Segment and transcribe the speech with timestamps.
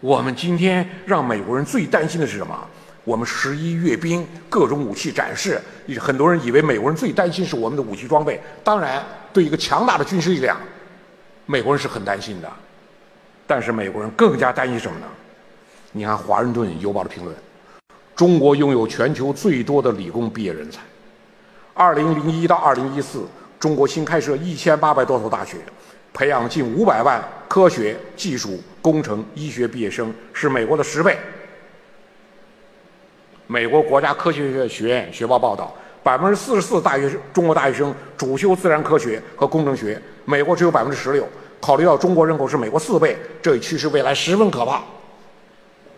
[0.00, 2.58] 我们今天让美国人最担心的是什么？
[3.04, 5.60] 我们十一阅兵，各种武器展示，
[5.98, 8.40] 很多人以为美国人最担心是我们的武器装备。
[8.64, 10.56] 当然，对一个强大的军事力量，
[11.44, 12.50] 美国人是很担心的。
[13.46, 15.06] 但是美国人更加担心什么呢？
[15.92, 17.36] 你看《华盛顿邮报》的评论：
[18.16, 20.80] 中国拥有全球最多的理工毕业人才。
[21.74, 23.26] 二零零一到二零一四，
[23.58, 25.58] 中国新开设一千八百多所大学，
[26.14, 31.18] 培养近五百万科学技术、工程、医学毕业生，是美国的十倍。
[33.48, 41.28] 美国国家科学学院学报报道，百分之四十四大学生中国大学生主修自然科学和工程学，美国只有百分之十六。
[41.60, 44.84] 考虑到中国人口是美国四倍，这一趋势未来十分可怕。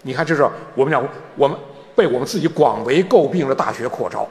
[0.01, 1.55] 你看，这是我们讲我们
[1.95, 4.27] 被我们自己广为诟病的大学扩招，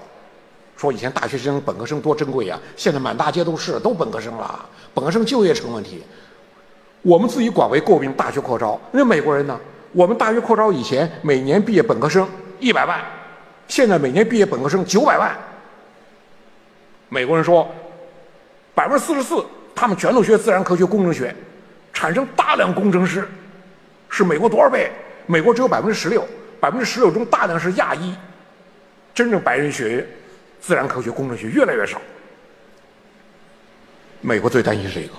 [0.76, 6.01] 说以前大学生、本科生多珍贵呀，现在满大街都是都本科生了，本科生就业成问题。
[7.02, 9.60] 我们自己广为诟病大学扩招，那美国人呢？
[9.91, 12.27] 我们大学扩招以前每年毕业本科生。
[12.60, 13.04] 一百万，
[13.68, 15.35] 现在每年毕业本科生九百万。
[17.10, 17.68] 美国人说，
[18.76, 19.43] 百分之四十四，
[19.76, 21.35] 他们全都学自然科学、工程学，
[21.91, 23.27] 产生大量工程师，
[24.10, 24.91] 是美国多少倍？
[25.26, 26.26] 美国只有百分之十六，
[26.60, 28.13] 百分之十六中大量是亚裔，
[29.13, 30.08] 真正白人学
[30.60, 31.99] 自然科学、工程学越来越少。
[34.21, 35.13] 美国最担心这个，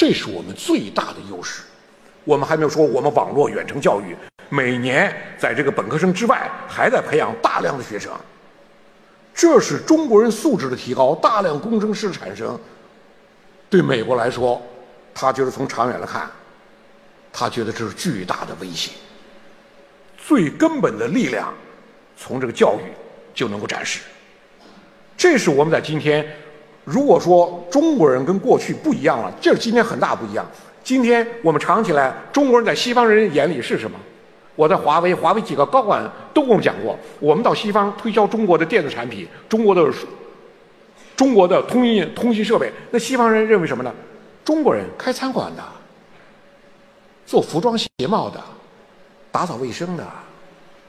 [0.00, 1.60] 这是我们最大的优势。
[2.24, 4.16] 我们还没有说我们网络远程教育。
[4.48, 8.10] 每年在这个本科生之外，还在培养大量的学生，
[9.34, 12.58] 这是中国人素质的提高，大量工程师的产生。
[13.68, 14.62] 对美国来说，
[15.14, 16.30] 他就是从长远来看，
[17.30, 18.92] 他觉得这是巨大的威胁。
[20.16, 21.52] 最根本的力量，
[22.16, 22.90] 从这个教育
[23.34, 24.00] 就能够展示。
[25.14, 26.26] 这是我们在今天，
[26.90, 30.44] 如果说中国人跟过去不一样了，这是今天很大不一样。
[30.82, 33.96] 今天我们尝起来，中国人在西方人眼里是什么？
[34.56, 36.02] 我在华为，华为几个高管
[36.34, 39.88] 都跟我们讲过，我们到西方推销中国的电子产品，中国的
[41.16, 43.94] 中国的通信通信设备，那西方人认为什么呢？
[44.44, 45.62] 中国人开餐馆的，
[47.24, 48.42] 做服装鞋帽的，
[49.30, 50.04] 打扫卫生的，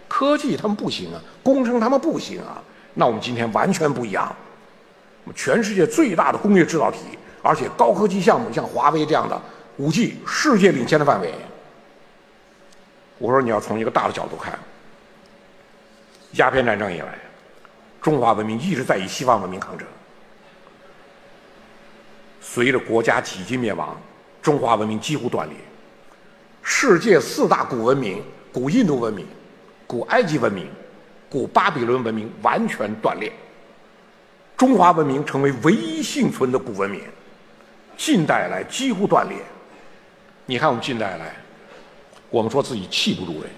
[0.07, 2.59] 科技他们不行啊，工程他们不行啊。
[2.95, 4.35] 那我们今天完全不一样，
[5.35, 6.99] 全世界最大的工业制造体，
[7.41, 9.39] 而且高科技项目像华为这样的
[9.77, 11.33] 五 G 世界领先的范围。
[13.17, 14.57] 我说你要从一个大的角度看，
[16.33, 17.17] 鸦片战争以来，
[18.01, 19.87] 中华文明一直在与西方文明抗争。
[22.41, 23.95] 随着国家几近灭亡，
[24.41, 25.55] 中华文明几乎断裂。
[26.63, 29.25] 世界四大古文明——古印度文明、
[29.85, 30.67] 古埃及文明、
[31.29, 33.31] 古巴比伦文明——完全断裂。
[34.61, 37.01] 中华文明成为唯一幸存的古文明，
[37.97, 39.35] 近代来几乎断裂。
[40.45, 41.35] 你看，我们近代来。
[42.29, 43.49] 我们说自己气不如人，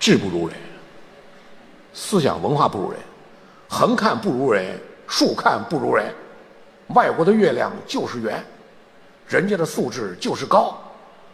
[0.00, 0.56] 志不如人，
[1.92, 2.98] 思想文化不如人，
[3.68, 6.14] 横看不如人，竖看不如人。
[6.94, 8.42] 外国的月亮就是圆，
[9.26, 10.78] 人家的素质就是高，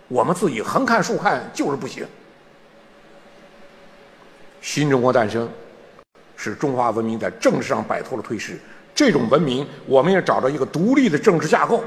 [0.09, 2.05] 我们自己横看竖看就是不行。
[4.61, 5.49] 新中国诞生，
[6.44, 8.59] 使中华文明在政治上摆脱了退市。
[8.94, 11.82] 这种文明，我们也找到一个独立的政治架构。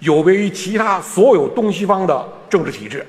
[0.00, 3.06] 有别于其他所有东西方的政治体制，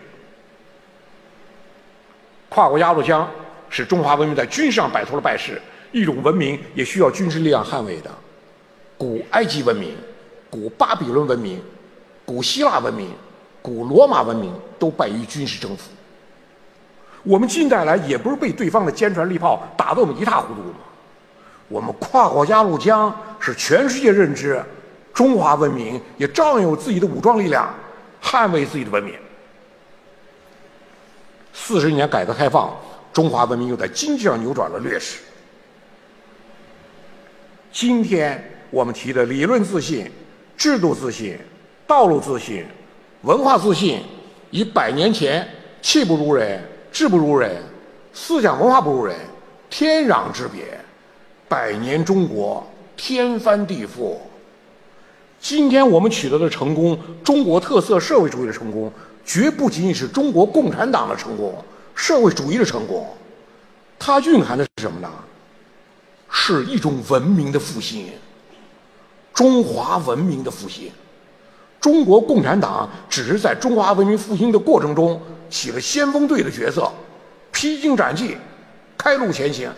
[2.50, 3.28] 跨过鸭绿江，
[3.67, 5.59] 使中华文明在军事上摆脱了败势。
[5.91, 8.12] 一种文明也需要军事力量捍卫的，
[8.95, 9.95] 古埃及文明、
[10.51, 11.59] 古巴比伦文明、
[12.25, 13.09] 古希腊文明、
[13.59, 15.89] 古罗马文明都败于军事征服。
[17.23, 20.75] 我们近代来也不是被对方的坚船利炮打得我们一塌糊涂吗？
[21.69, 24.63] 我们跨过鸭绿江，使全世界认知。
[25.13, 27.73] 中华文明也照样有自己的武装力量，
[28.22, 29.13] 捍卫自己的文明。
[31.53, 32.75] 四十年改革开放，
[33.13, 35.19] 中华文明又在经济上扭转了劣势。
[37.72, 40.12] 今天我们提的理论自信、
[40.57, 41.38] 制度自信、
[41.88, 42.66] 道路自信、
[43.22, 44.03] 文化自信，
[44.50, 45.47] 以百年前
[45.81, 46.59] 气不如人、
[46.94, 47.57] 志不如人、
[48.13, 49.16] 思想文化不如人，
[49.68, 50.80] 天壤之别。
[51.50, 52.63] 百年中国，
[52.95, 54.16] 天翻地覆。
[55.40, 58.92] 今天我们取得的成功，中国特色社会主义的成功，
[59.25, 61.56] 绝不仅仅是中国共产党的成功，
[61.95, 63.07] 社会主义的成功，
[63.98, 65.10] 它蕴含的是什么呢？
[66.30, 68.06] 是一种文明的复兴，
[69.34, 70.92] 中华文明的复兴。
[71.81, 75.19] 中国共产党只是在中华文明复兴的过程中
[75.53, 76.91] 起了先锋队的角色，
[77.51, 78.35] 披荆斩棘，
[78.97, 79.71] 开路前行。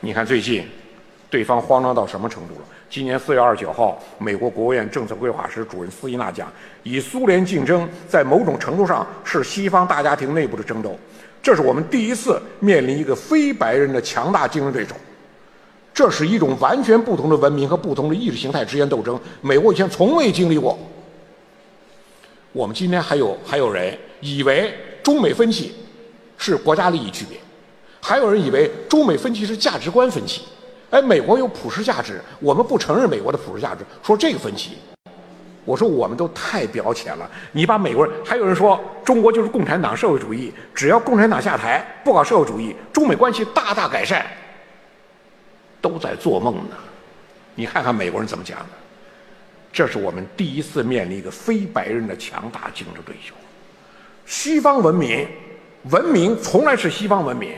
[0.00, 0.68] 你看最近，
[1.30, 2.60] 对方慌张到什么程度了？
[2.90, 10.94] 今年四月二十九号，美国国务院政策规划师主任斯伊纳讲，以苏联竞争在某种程度上是西方大家庭内部的争斗，
[11.42, 14.94] 这是我们第一次面临一个非白人的强大竞争对手，
[15.94, 20.78] 这是一种完全不同的文明和不同的意识形态之间斗争，美国以前从未经历过。
[22.56, 25.74] 我们今天还有还有人以为中美分歧
[26.38, 27.36] 是国家利益区别，
[28.00, 30.40] 还有人以为中美分歧是价值观分歧。
[30.88, 34.78] 哎，美国有普世价值，我们不承认美国的普世价值，说这个分歧。
[35.66, 37.30] 我说我们都太表浅了。
[37.52, 44.24] 你把美国人，还有人说中国就是共产党社会主义，只要共产党下台，不搞社会主义，中美关系大大改善。
[45.82, 46.76] 都在做梦呢。
[47.54, 48.64] 你看看美国人怎么讲的？
[49.76, 53.34] 这是我们第一次面临一个非白人的强大竞争对手。
[54.24, 55.28] 西方文明，
[55.90, 57.52] 文明从来是西方文明，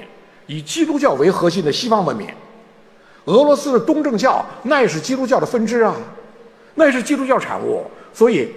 [0.48, 2.26] 以基督教为核心的西方文明。
[3.26, 5.94] 俄罗斯的东正教，那也是基督教的分支啊，
[6.74, 7.88] 那也是基督教产物。
[8.12, 8.48] 所以，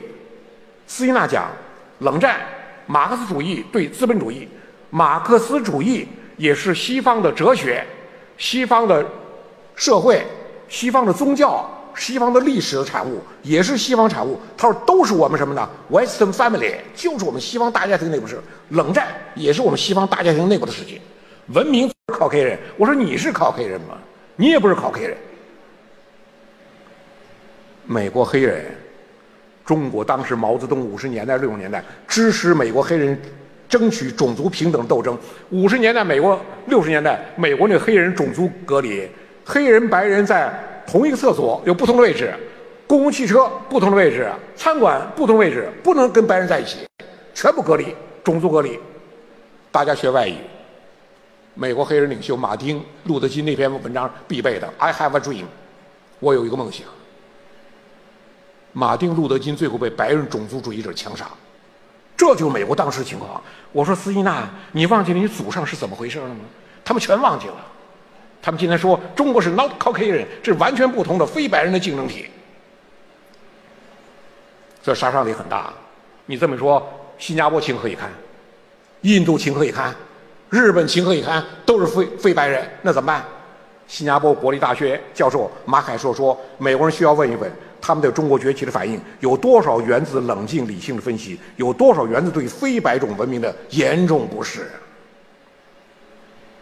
[0.88, 1.48] 斯金纳讲，
[2.00, 2.42] 冷战，
[2.88, 4.48] 马克思主义对资本主义，
[4.90, 7.86] 马克思主义也是西方的哲学，
[8.40, 9.06] 西方的
[9.76, 10.26] 社会，
[10.68, 11.70] 西方的宗教，
[12.02, 14.42] 西方的历史的产物，也是西方产物。
[14.58, 18.42] 他说，都是我们什么呢？Western family，就是我们西方大家庭内部事。
[18.70, 21.00] 冷战也是我们西方大家庭内部的事情。
[21.54, 24.00] 文明靠黑人，我说你是靠黑人吗？
[24.36, 25.16] 你也不是靠黑人，
[27.86, 28.66] 美国黑人，
[29.64, 33.16] 中国当时毛泽东五十年代六十年代支持美国黑人
[33.70, 35.16] 争取种族平等斗争。
[35.52, 39.08] 五十年代美国六十年代美国那个黑人种族隔离，
[39.46, 40.52] 黑人白人在
[40.86, 42.34] 同一个厕所有不同的位置，
[42.88, 46.88] 公共汽车不同的位置，餐馆不同位置，不能跟白人在一起，
[47.34, 48.80] 全部隔离，种族隔离。
[49.72, 50.36] 大家学外语。
[51.54, 55.46] 美国黑人领袖马丁·路德·金那篇文章必备的，“I have a dream”，
[56.20, 56.86] 我有一个梦想。
[58.74, 61.30] 马丁·路德·金最后被白人种族主义者枪杀，
[62.16, 63.42] 这就是美国当时情况。
[63.74, 66.40] 我说斯金纳，你忘记了你祖上是怎么回事了吗？
[66.84, 67.56] 他们全忘记了。
[68.42, 72.26] 他们今天说中国是 Not Caucasian，这是完全不同的非白人的竞争体，
[74.82, 75.72] 这杀伤力很大。
[76.26, 76.82] 你这么说，
[77.18, 78.10] 新加坡情何以堪？
[79.02, 79.94] 印度情何以堪？
[80.50, 81.44] 日本情何以堪？
[81.66, 83.24] 都是非非白人，那怎么办？
[83.88, 87.52] 新加坡国立大学教授马凯硕说：“美国人需要问一问，
[87.82, 94.72] 他们对中国崛起的反应有多少源自冷静理性的分析，有多少源自对非白种文明的严重不适？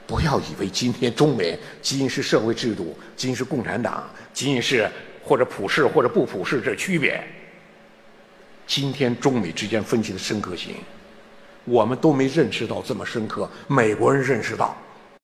[0.09, 4.89] 不要以为今天中美仅仅是社会制度，仅仅是共产党，仅仅是
[5.23, 7.23] 或者普世或者不普世这区别。
[8.65, 10.73] 今天中美之间分歧的深刻性。”
[11.65, 14.75] 我们都没认识到这么深刻，美国人认识到。